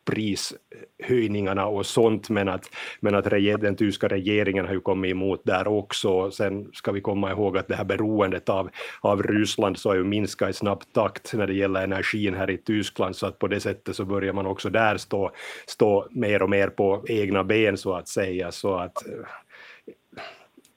[0.04, 3.24] prishöjningarna och sånt, men att, men att
[3.60, 6.30] den tyska regeringen har ju kommit emot där också.
[6.30, 10.04] Sen ska vi komma ihåg att det här beroendet av, av Ryssland så har ju
[10.04, 13.60] minskat i snabb takt när det gäller energin här i Tyskland, så att på det
[13.60, 15.30] sättet så börjar man också där stå,
[15.66, 18.52] stå mer och mer på egna ben så att säga.
[18.52, 18.96] Så att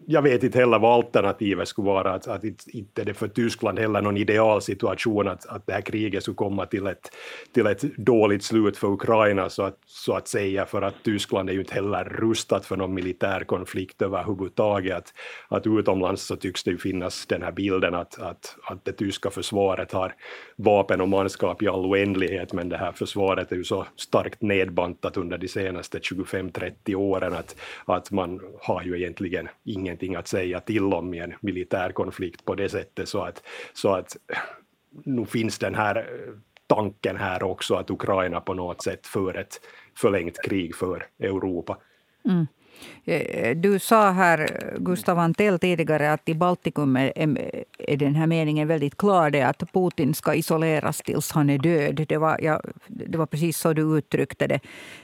[0.07, 4.01] jag vet inte heller vad alternativet skulle vara, att, att inte det för Tyskland heller
[4.01, 7.15] någon ideal situation att, att det här kriget skulle komma till ett,
[7.53, 11.53] till ett dåligt slut för Ukraina så att, så att säga, för att Tyskland är
[11.53, 14.95] ju inte heller rustat för någon militär konflikt överhuvudtaget.
[14.95, 15.13] Att,
[15.47, 19.29] att utomlands så tycks det ju finnas den här bilden att, att, att det tyska
[19.29, 20.13] försvaret har
[20.55, 25.17] vapen och manskap i all oändlighet, men det här försvaret är ju så starkt nedbantat
[25.17, 30.59] under de senaste 25-30 åren att, att man har ju egentligen ingen ingenting att säga
[30.59, 34.17] till om i en militär konflikt på det sättet så att, så att
[35.05, 36.33] nu finns den här eh,
[36.67, 39.61] tanken här också, att Ukraina på något sätt för ett
[39.95, 41.77] förlängt krig för Europa.
[42.25, 42.47] Mm.
[43.05, 47.11] Eh, du sa här, Gustav Antell, tidigare att i Baltikum är,
[47.77, 49.29] är den här meningen väldigt klar.
[49.29, 52.05] Det att Putin ska isoleras tills han är död.
[52.07, 54.59] Det var, ja, det var precis så du uttryckte det.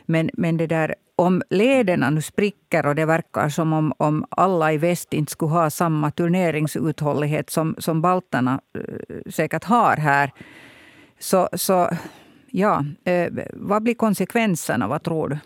[0.06, 4.74] Men, men det där, om lederna nu spricker och det verkar som om, om alla
[4.74, 10.32] i väst inte skulle ha samma turneringsuthållighet som, som balterna eh, säkert har här.
[11.20, 11.90] Så, så
[12.52, 14.88] ja, eh, vad blir konsekvenserna?
[14.88, 15.38] Vad tror du?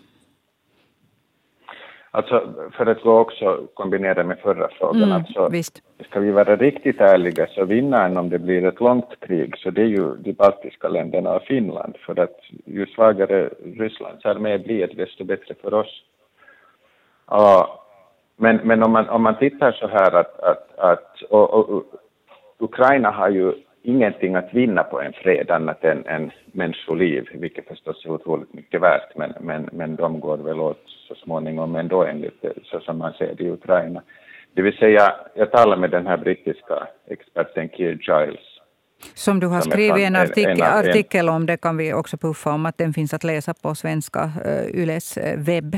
[2.16, 5.82] Alltså, för att gå också kombinera med förra frågan, mm, alltså, visst.
[6.10, 9.82] ska vi vara riktigt ärliga så vinnaren om det blir ett långt krig så det
[9.82, 15.24] är ju de baltiska länderna och Finland för att ju svagare Rysslands armé blir desto
[15.24, 16.02] bättre för oss.
[17.32, 17.66] Uh,
[18.36, 21.84] men men om, man, om man tittar så här att, att, att och, och,
[22.58, 23.52] Ukraina har ju
[23.86, 28.80] ingenting att vinna på en fred annat än, än människoliv, vilket förstås är otroligt mycket
[28.80, 33.12] värt, men, men, men de går väl åt så småningom ändå enligt så som man
[33.12, 34.02] ser det i Ukraina.
[34.54, 38.46] Det vill säga, jag talade med den här brittiska experten Keir Giles.
[39.14, 42.16] Som du har som skrivit en artikel, en, en, artikel om, det kan vi också
[42.16, 45.76] puffa om, att den finns att läsa på svenska uh, Yles uh, webb.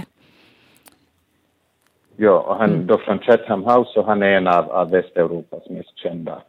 [2.16, 2.86] Ja, och han mm.
[2.86, 6.42] då från Chatham House och han är en av, av Västeuropas mest kända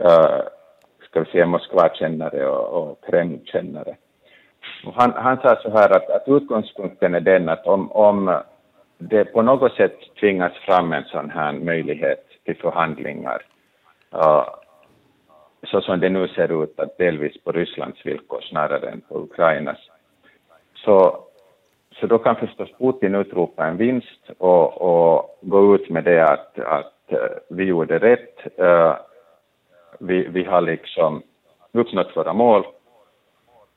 [0.00, 0.40] uh,
[1.12, 3.96] ska vi säga Moskvakännare och, och Kremlkännare.
[4.86, 8.40] Och Han, han sa så här att, att utgångspunkten är den att om, om
[8.98, 13.42] det på något sätt tvingas fram en sån här möjlighet till förhandlingar,
[14.14, 14.44] uh,
[15.62, 19.78] så som det nu ser ut, att delvis på Rysslands villkor snarare än på Ukrainas,
[20.74, 21.24] så,
[21.94, 26.58] så då kan förstås Putin utropa en vinst och, och gå ut med det att,
[26.58, 27.18] att eh,
[27.50, 28.94] vi gjorde rätt, uh,
[30.00, 31.22] vi, vi har liksom
[31.72, 32.64] uppnått våra mål.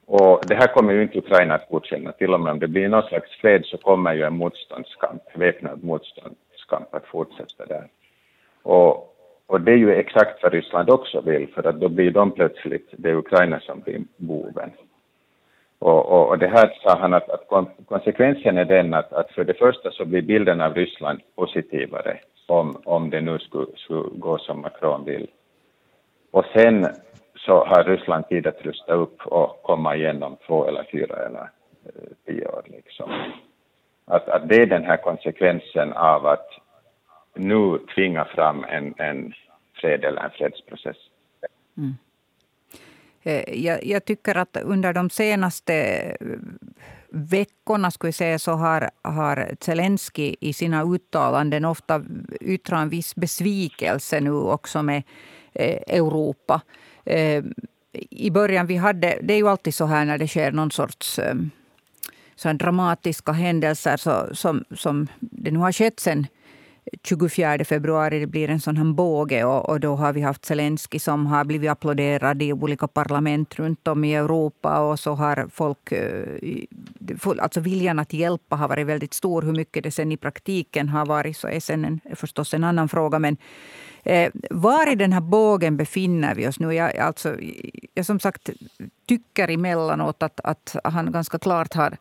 [0.05, 2.11] Och det här kommer ju inte Ukraina att godkänna.
[2.11, 5.83] Till och med om det blir någon slags fred så kommer ju en motståndskamp, väpnad
[5.83, 7.87] motståndskamp att fortsätta där.
[8.63, 9.15] Och,
[9.47, 12.89] och det är ju exakt vad Ryssland också vill, för att då blir de plötsligt,
[12.91, 14.71] det är Ukraina som blir boven.
[15.79, 17.47] Och, och, och det här sa han att, att
[17.85, 22.81] konsekvensen är den att, att för det första så blir bilden av Ryssland positivare om,
[22.85, 25.27] om det nu skulle, skulle gå som Macron vill.
[26.35, 26.87] Och sen
[27.35, 31.49] så har Ryssland tid att rusta upp och komma igenom två eller fyra eller
[31.85, 32.63] eh, tio år.
[32.65, 33.33] Liksom.
[34.05, 36.47] Att, att det är den här konsekvensen av att
[37.35, 39.33] nu tvinga fram en, en
[39.73, 40.97] fred eller en fredsprocess.
[41.77, 41.93] Mm.
[43.23, 46.15] Eh, jag, jag, tycker att under de senaste eh,
[47.09, 52.01] veckorna skulle jag säga, så har, har Zelensky i sina uttalanden ofta
[52.41, 55.03] yttrat en viss besvikelse nu också med
[55.55, 56.61] Eh, Europa.
[57.05, 57.43] Eh,
[58.09, 61.19] I början vi hade, det är ju alltid så här när det sker någon sorts
[61.19, 61.35] eh,
[62.35, 66.27] så dramatiska händelser så, som, som det nu har skett sen
[67.03, 70.99] 24 februari det blir en sån här båge och, och, då har vi haft Zelensky
[70.99, 75.91] som har blivit applåderad i olika parlament runt om i Europa och så har folk...
[75.91, 76.63] Eh,
[77.39, 79.41] alltså viljan att hjälpa har varit väldigt stor.
[79.41, 82.89] Hur mycket det sen i praktiken har varit så är sen en, förstås en annan
[82.89, 83.19] fråga.
[83.19, 83.37] Men
[84.05, 86.73] Eh, var i den här bågen befinner vi oss nu?
[86.73, 87.37] Jag, alltså,
[87.93, 88.49] jag som sagt
[89.07, 91.97] tycker emellanåt att, att han ganska klart har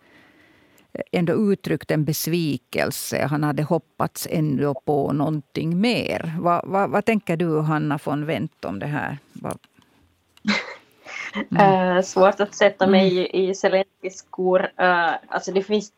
[1.13, 3.27] ändå uttryckt en besvikelse.
[3.31, 6.35] Han hade hoppats ändå på någonting mer.
[6.41, 9.19] Vad, vad, vad tänker du, Hanna von Wendt, om det här?
[11.51, 11.97] Mm.
[11.97, 13.51] Uh, svårt att sätta mig mm.
[13.51, 14.61] i, Zelenskis skor.
[14.61, 15.93] Uh, alltså det finns,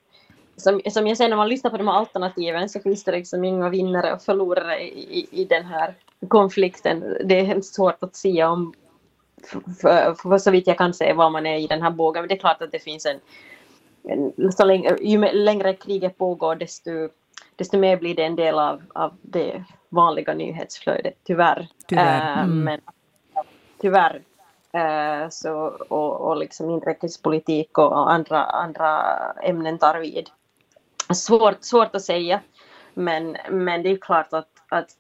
[0.56, 3.44] som, som jag säger, när man lyssnar på de här alternativen så finns det liksom
[3.44, 5.94] inga vinnare och förlorare i, i, i den här
[6.28, 7.16] konflikten.
[7.24, 8.74] Det är hemskt svårt att säga om,
[9.80, 12.22] för, för, så vitt jag kan se, var man är i den här bågen.
[12.22, 13.20] Men det är klart att det finns en
[14.52, 16.90] så länge, ju längre kriget pågår desto,
[17.56, 21.68] desto mer blir det en del av, av det vanliga nyhetsflödet, tyvärr.
[21.86, 22.42] Tyvärr.
[22.42, 22.64] Mm.
[22.64, 22.80] men
[23.80, 24.22] tyvärr
[24.74, 25.52] Uh, så,
[25.88, 29.02] och, och liksom inrikespolitik och andra, andra
[29.42, 30.30] ämnen tar vid.
[31.14, 32.40] Svårt, svårt att säga,
[32.94, 34.90] men, men det är klart att, att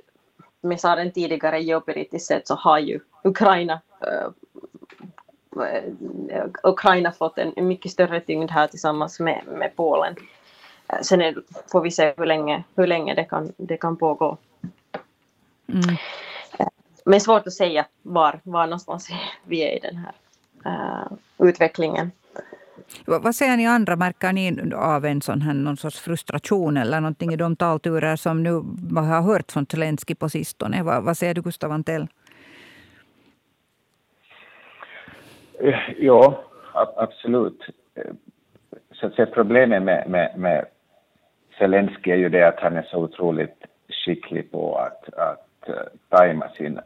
[0.60, 4.30] som jag sa den tidigare, geopolitiskt sett så har ju Ukraina uh,
[6.62, 10.16] Ukraina fått en, mycket större tyngd här tillsammans med, med Polen.
[10.92, 11.34] Uh, sen är,
[11.72, 14.36] får vi se hur länge, hur länge det, kan, det kan pågå.
[15.68, 15.80] Mm.
[16.60, 16.68] Uh,
[17.04, 19.08] men svårt att säga var, var någonstans
[19.44, 20.12] vi är i den här
[21.38, 22.10] utvecklingen.
[23.04, 23.96] Vad säger ni andra?
[23.96, 28.42] Märker ni av en sån här, någon sorts frustration eller någonting i de talturer som
[28.42, 28.52] nu
[29.00, 30.82] har hört från Zelensky på sistone?
[30.82, 32.08] Vad, vad säger du, Gustav Antell?
[35.98, 36.44] Ja,
[36.96, 37.66] absolut.
[38.92, 40.64] Så att säga, problemet med, med, med
[41.58, 45.74] Zelensky är ju det att han är så otroligt skicklig på att, att uh,
[46.08, 46.80] tajma sin,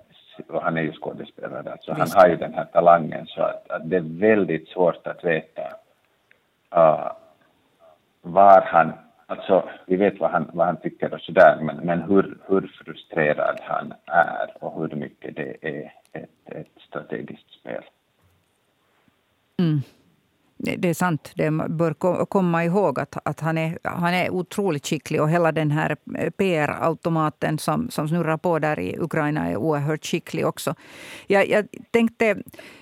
[0.49, 3.91] och han är ju skådespelare, alltså han har ju den här talangen så att, att
[3.91, 5.63] det är väldigt svårt att veta
[6.77, 7.13] uh,
[8.23, 8.93] var han,
[9.27, 13.61] alltså vi vet vad han, vad han tycker och sådär, men, men hur, hur frustrerad
[13.63, 17.85] han är och hur mycket det är ett, ett strategiskt spel.
[19.61, 19.83] Mm.
[20.63, 21.33] Det är sant.
[21.35, 25.23] Det bör komma ihåg att, att han, är, han är otroligt skicklig.
[25.23, 30.07] Och hela den här eh, PR-automaten som, som snurrar på där i Ukraina är oerhört
[30.07, 30.75] skicklig också.
[31.27, 32.37] Jag, jag tänkte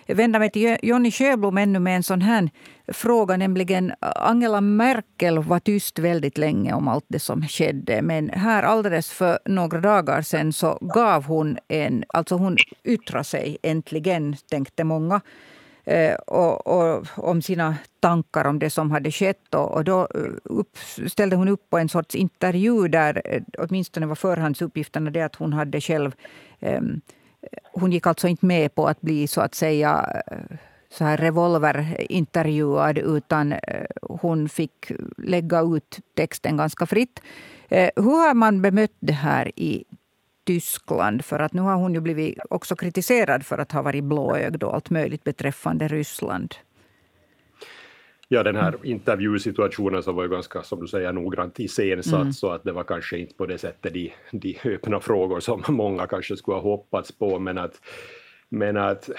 [0.07, 2.51] vända mig till Jonny Sjöblom ännu med en sån här
[2.89, 3.37] fråga.
[3.37, 8.03] Nämligen eh, Angela Merkel var tyst väldigt länge om allt det som skedde.
[8.03, 12.05] Men här alldeles för några dagar sedan så gav hon en...
[12.09, 15.21] Alltså hon yttrade sig äntligen, tänkte många
[15.89, 19.55] Eh, och, och, om sina tankar om det som hade skett.
[19.55, 24.07] Och, och då eh, upp, ställde hon upp på en sorts intervju där eh, åtminstone
[24.07, 26.13] var förhandsuppgifterna det att hon hade själv...
[26.61, 27.01] Um,
[27.73, 30.23] hon gick alltså inte med på att bli så att säga
[30.91, 33.55] så här revolverintervjuad utan
[34.03, 37.21] hon fick lägga ut texten ganska fritt.
[37.97, 39.85] Hur har man bemött det här i
[40.49, 41.25] Tyskland.
[41.25, 44.75] För att nu har hon ju blivit också kritiserad för att ha varit blåögd och
[44.75, 46.55] allt möjligt beträffande Ryssland.
[48.29, 52.33] Ja, den här intervjusituationen så var ju ganska, som du säger, noggrant iscensatt, mm.
[52.33, 56.07] så att det var kanske inte på det sättet de, de öppna frågor som många
[56.07, 57.81] kanske skulle ha hoppats på, men att,
[58.49, 59.11] men att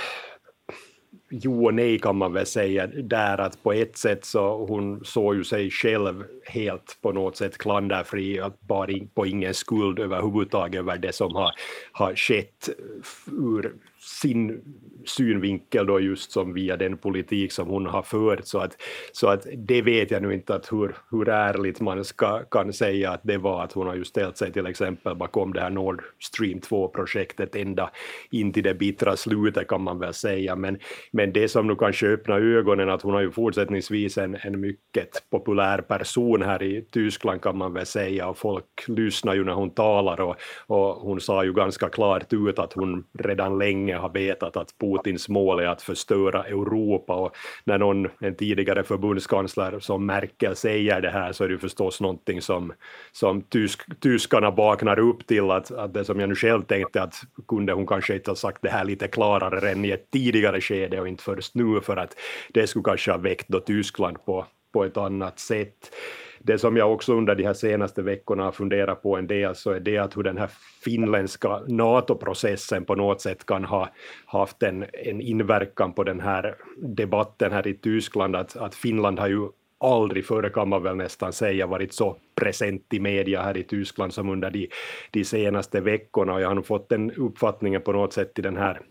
[1.30, 2.88] jo och nej kan man väl säga.
[2.88, 7.58] Där att på ett sätt så hon såg ju sig själv helt på något sätt
[7.58, 11.52] klanderfri, och bara på ingen skuld överhuvudtaget över det som har,
[11.92, 14.62] har skett eh, ur sin
[15.06, 18.46] synvinkel då just som via den politik som hon har fört.
[18.46, 18.78] Så att,
[19.12, 23.12] så att det vet jag nu inte att hur, hur ärligt man ska, kan säga
[23.12, 26.04] att det var att hon har ju ställt sig till exempel bakom det här Nord
[26.20, 27.90] Stream 2-projektet ända
[28.32, 30.56] in till det bittra slutet kan man väl säga.
[30.56, 30.80] Men,
[31.12, 35.30] men det som nu kanske öppnar ögonen att hon har ju fortsättningsvis en, en mycket
[35.30, 39.70] populär person här i Tyskland kan man väl säga och folk lyssnar ju när hon
[39.70, 40.36] talar och,
[40.68, 45.30] och hon sa ju ganska klart ut att hon redan länge har vetat att Putins
[45.30, 47.16] mål är att förstöra Europa.
[47.16, 52.02] Och när någon, en tidigare förbundskansler som Merkel säger det här så är det förstås
[52.02, 52.74] någonting som,
[53.12, 57.16] som tysk, tyskarna vaknar upp till att, att det som jag nu själv tänkte att
[57.48, 61.02] kunde hon kanske inte ha sagt det här lite klarare än i ett tidigare skede
[61.02, 62.16] och inte först nu för att
[62.54, 65.92] det skulle kanske ha väckt då Tyskland på, på ett annat sätt
[66.40, 69.72] det som jag också under de här senaste veckorna har funderat på en del så
[69.72, 70.50] är det att hur den här
[70.84, 73.90] finländska NATO-processen på något sätt kan ha
[74.26, 79.28] haft en, en inverkan på den här debatten här i Tyskland, att, att Finland har
[79.28, 79.48] ju
[79.80, 84.14] aldrig före kan man väl nästan säga varit så present i media här i Tyskland
[84.14, 84.68] som under de,
[85.12, 86.34] de senaste veckorna.
[86.34, 88.82] Och jag har nog fått den uppfattningen på något sätt i den här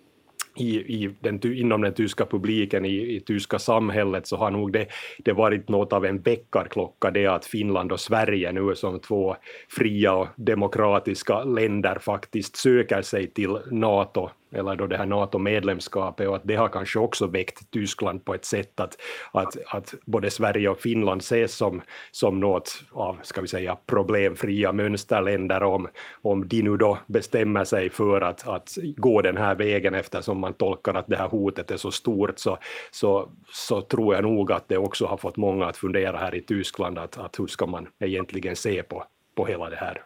[0.61, 4.87] i, i den, inom den tyska publiken, i, i tyska samhället, så har nog det,
[5.19, 9.37] det varit något av en väckarklocka det att Finland och Sverige nu som två
[9.69, 16.37] fria och demokratiska länder faktiskt söker sig till NATO eller då det här NATO-medlemskapet och
[16.37, 18.97] att det har kanske också väckt Tyskland på ett sätt att,
[19.33, 24.73] att, att både Sverige och Finland ses som, som något av, ska vi säga, problemfria
[24.73, 25.89] mönsterländer om,
[26.23, 30.55] om de nu då bestämmer sig för att, att gå den här vägen eftersom man
[30.55, 32.59] tolkar att det här hotet är så stort så,
[32.91, 36.41] så, så tror jag nog att det också har fått många att fundera här i
[36.41, 40.03] Tyskland att, att hur ska man egentligen se på, på hela det här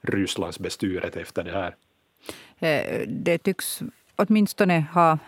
[0.00, 1.74] Rysslands bestyret efter det här.
[2.58, 3.82] Eh, det tycks
[4.16, 5.18] åtminstone ha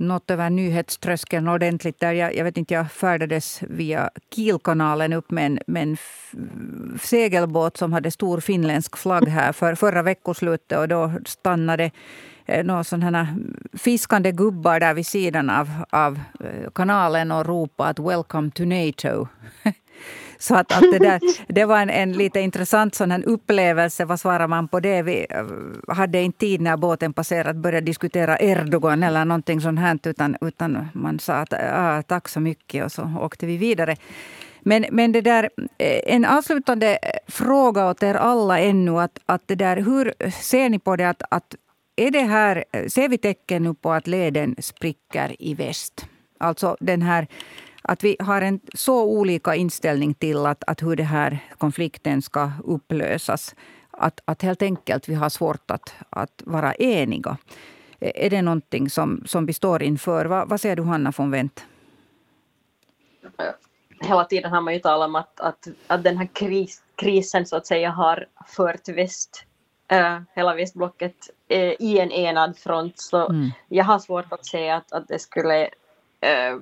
[0.00, 2.00] nått över nyhetströskeln ordentligt.
[2.00, 5.96] Där jag, jag vet inte, jag färdades via Kielkanalen upp med en, med en
[7.00, 10.78] segelbåt som hade stor finländsk flagg här för förra veckoslutet.
[10.78, 11.90] Och då stannade
[12.46, 13.28] eh, några sådana
[13.72, 19.28] fiskande gubbar där vid sidan av, av eh, kanalen och ropade att ”Welcome to NATO”.
[20.40, 24.04] Så att, att det, där, det var en, en lite intressant sån här upplevelse.
[24.04, 25.02] Vad svarar man på det?
[25.02, 29.98] Vi eh, hade inte tid när båten passerat börja diskutera Erdogan eller någonting sånt här.
[30.04, 33.96] Utan, utan man sa att ah, tack så mycket och så åkte vi vidare.
[34.60, 39.00] Men, men det där, eh, en avslutande eh, fråga åt er alla ännu.
[39.00, 41.08] Att, att det där, hur ser ni på det?
[41.08, 41.54] Att, att
[41.96, 46.06] är det här, ser vi tecken nu på att leden spricker i väst?
[46.38, 47.26] Alltså den här
[47.82, 52.52] att vi har en så olika inställning till att, att hur den här konflikten ska
[52.64, 53.54] upplösas.
[53.90, 57.36] Att, att helt enkelt vi har svårt att, att vara eniga.
[58.00, 60.24] Är det någonting som, som vi står inför?
[60.26, 61.64] Va, vad säger du Hanna von Wendt?
[64.00, 67.56] Hela tiden har man ju talat om att, att, att den här kris, krisen så
[67.56, 69.44] att säga har fört väst,
[69.88, 71.16] äh, hela västblocket
[71.48, 72.98] äh, i en enad front.
[72.98, 73.50] Så mm.
[73.68, 75.68] jag har svårt att säga att, att det skulle
[76.20, 76.58] äh,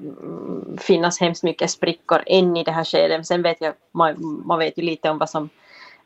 [0.79, 3.27] finnas hemskt mycket sprickor än i det här skedet.
[3.27, 5.49] Sen vet jag, man, man vet ju lite om vad som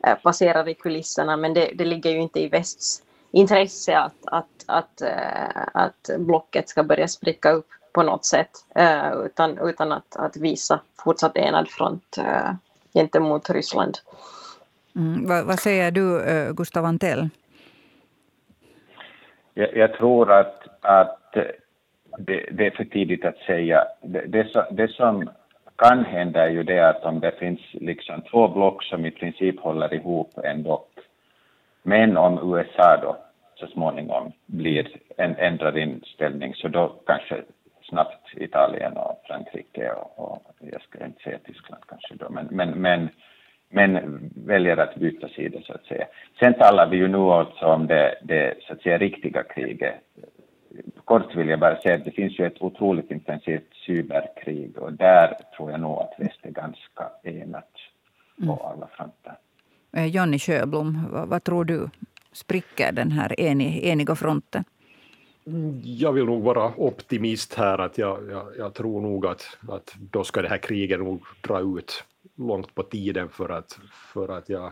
[0.07, 4.65] äh, passerar i kulisserna, men det, det ligger ju inte i västs intresse att, att,
[4.67, 10.15] att, äh, att blocket ska börja spricka upp på något sätt, äh, utan, utan att,
[10.15, 12.17] att visa fortsatt enad front
[12.93, 13.97] gentemot Ryssland.
[14.95, 17.29] Mm, vad, vad, säger du, Gustav Antell?
[19.53, 21.37] Jag, jag tror att, att
[22.17, 23.83] det, det, är för tidigt att säga.
[24.01, 25.29] Det, det, det, som
[25.75, 29.59] kan hända är ju det att om det finns liksom två block som i princip
[29.59, 30.85] håller ihop ändå,
[31.83, 33.17] men om USA då
[33.55, 34.87] så småningom blir
[35.17, 37.41] en ändrad inställning så då kanske
[37.89, 42.69] snabbt Italien och Frankrike och, och jag ska inte säga Tyskland kanske då, men, men,
[42.69, 43.09] men,
[43.69, 46.05] men väljer att byta sida så att säga.
[46.39, 49.95] Sen talar vi ju nu också om det, det så att säga riktiga kriget
[51.05, 55.37] kort vill jag bara säga att det finns ju ett otroligt intensivt cyberkrig och där
[55.57, 57.71] tror jag nog att väst är ganska enat
[58.37, 58.57] på mm.
[58.65, 59.37] alla fronter.
[59.91, 61.89] Eh, Jonny Sjöblom, vad, vad, tror du?
[62.31, 64.63] Spricker den här enig, eniga fronten?
[65.47, 67.77] Mm, jag vill nog vara optimist här.
[67.77, 71.59] att Jag, jag, jag, tror nog att, att då ska det här kriget nog dra
[71.59, 72.03] ut
[72.35, 73.79] långt på tiden för att,
[74.13, 74.71] för att jag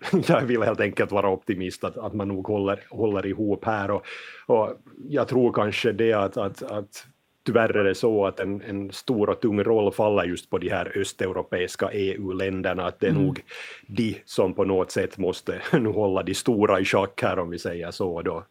[0.28, 4.06] jag vill helt enkelt vara optimist att, att man nog håller, håller ihop här och,
[4.46, 4.70] och
[5.08, 7.06] jag tror kanske det att, att, att
[7.46, 10.68] tyvärr är det så att en, en, stor och tung roll faller just på de
[10.68, 13.22] här östeuropeiska EU-länderna, att det är mm.
[13.22, 13.40] nog
[13.86, 17.58] de som på något sätt måste nu hålla de stora i schack här om vi
[17.58, 18.44] säger så då,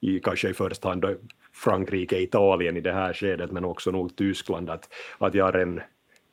[0.00, 1.06] i, kanske i första hand
[1.54, 5.80] Frankrike, Italien i det här skedet, men också nog Tyskland, att, att jag har en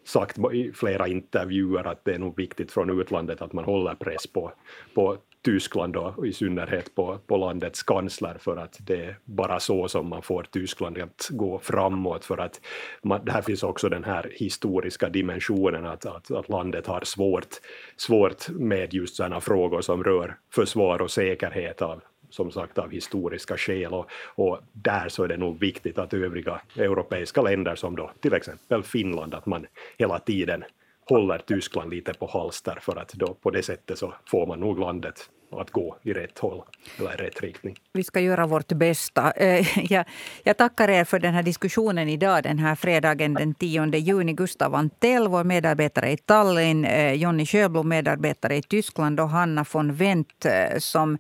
[0.10, 4.28] sagt i flera intervjuer att det är nog viktigt från utlandet att man håller press
[4.28, 4.52] på,
[4.94, 9.88] på Tyskland och i synnerhet på, på landets kansler för att det är bara så
[9.88, 12.26] som man får Tyskland att gå framåt.
[12.26, 12.62] För att
[13.04, 17.56] man, här finns också den här historiska dimensionen att, att, att landet har svårt,
[17.98, 23.58] svårt med just sådana frågor som rör försvar och säkerhet av, som sagt av historiska
[23.58, 28.12] skäl och, och, där så är det nog viktigt att övriga europeiska länder som då
[28.20, 29.66] till exempel Finland att man
[29.98, 30.64] hela tiden
[31.06, 34.80] håller Tyskland lite på halster för att då på det sättet så får man nog
[34.80, 36.62] landet att gå i rätt håll
[37.00, 37.76] eller rätt riktning.
[37.94, 39.34] Vi ska göra vårt bästa.
[39.40, 40.06] Eh, jag,
[40.44, 44.34] jag tackar er för den här diskussionen idag, den här fredagen den 10 juni.
[44.34, 49.94] Gustav Antell, vår medarbetare i Tallinn, eh, Jonny Sjöblom, medarbetare i Tyskland och Hanna von
[49.94, 51.18] Wendt eh, som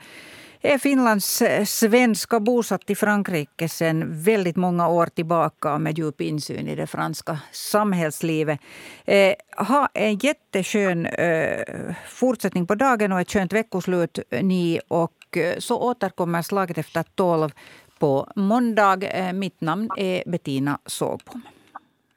[0.62, 6.68] är Finlands eh, svenska bosatt i Frankrike sedan väldigt många år tillbaka med djup insyn
[6.68, 8.60] i det franska samhällslivet.
[9.05, 14.80] Eh, ha en jätteskön eh, fortsättning på dagen och ett skönt veckoslut ni.
[14.88, 17.51] Och eh, så återkommer Slaget efter tolv
[17.99, 19.03] på måndag.
[19.03, 21.41] Eh, mitt namn är Bettina Sågbom.